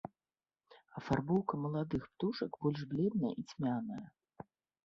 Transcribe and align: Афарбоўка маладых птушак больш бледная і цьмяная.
Афарбоўка 1.01 1.53
маладых 1.65 2.03
птушак 2.13 2.51
больш 2.67 2.81
бледная 2.95 3.33
і 3.43 3.47
цьмяная. 3.53 4.03